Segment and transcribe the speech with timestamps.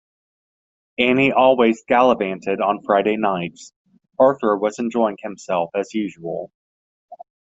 [0.97, 3.71] Annie always “gallivanted” on Friday nights;
[4.17, 6.51] Arthur was enjoying himself as usual.